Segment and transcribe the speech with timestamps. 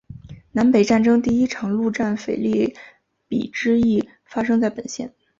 [0.53, 2.75] 南北战争第一场陆战腓立
[3.27, 5.13] 比之役发生在本县。